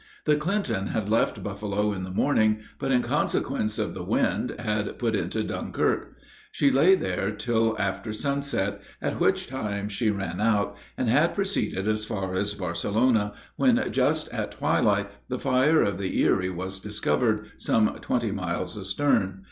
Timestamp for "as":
11.87-12.03, 12.33-12.55